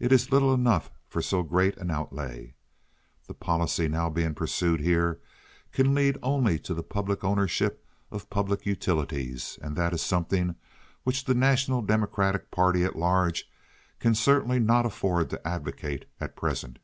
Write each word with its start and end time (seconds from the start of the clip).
It 0.00 0.10
is 0.10 0.32
little 0.32 0.52
enough 0.52 0.90
for 1.06 1.22
so 1.22 1.44
great 1.44 1.76
an 1.76 1.92
outlay. 1.92 2.54
The 3.28 3.34
policy 3.34 3.86
now 3.86 4.10
being 4.10 4.34
pursued 4.34 4.80
here 4.80 5.20
can 5.70 5.94
lead 5.94 6.18
only 6.24 6.58
to 6.58 6.74
the 6.74 6.82
public 6.82 7.22
ownership 7.22 7.86
of 8.10 8.28
public 8.30 8.66
utilities, 8.66 9.60
and 9.62 9.76
that 9.76 9.92
is 9.94 10.02
something 10.02 10.56
which 11.04 11.24
the 11.24 11.34
national 11.34 11.82
Democratic 11.82 12.50
party 12.50 12.82
at 12.82 12.96
large 12.98 13.48
can 14.00 14.16
certainly 14.16 14.58
not 14.58 14.86
afford 14.86 15.30
to 15.30 15.46
advocate 15.46 16.06
at 16.18 16.34
present. 16.34 16.80